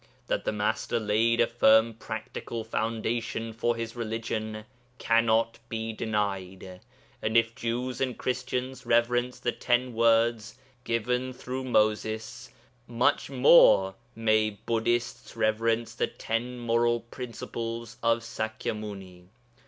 That 0.25 0.45
the 0.45 0.51
Master 0.51 0.99
laid 0.99 1.39
a 1.41 1.45
firm 1.45 1.93
practical 1.93 2.63
foundation 2.63 3.53
for 3.53 3.75
his 3.75 3.95
religion 3.95 4.65
cannot 4.97 5.59
be 5.69 5.93
denied, 5.93 6.81
and 7.21 7.37
if 7.37 7.53
Jews 7.53 8.01
and 8.01 8.17
Christians 8.17 8.83
reverence 8.83 9.39
the 9.39 9.51
Ten 9.51 9.93
Words 9.93 10.55
given 10.85 11.33
through 11.33 11.65
'Moses,' 11.65 12.49
much 12.87 13.29
more 13.29 13.93
may 14.15 14.49
Buddhists 14.49 15.35
reverence 15.37 15.93
the 15.93 16.07
ten 16.07 16.57
moral 16.57 17.01
precepts 17.01 17.97
of 18.01 18.23
Sakya 18.23 18.73
Muni. 18.73 19.27